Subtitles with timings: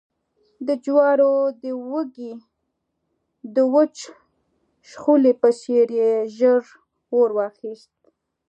[0.67, 2.33] د جوارو د وږي
[3.55, 3.95] د وچ
[4.89, 6.63] شخولي په څېر يې ژر
[7.13, 7.93] اور واخیست